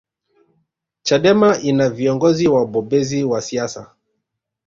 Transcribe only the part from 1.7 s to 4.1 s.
viongozi wabobezi wa siasa